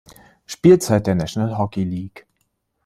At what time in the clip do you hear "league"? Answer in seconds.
1.83-2.25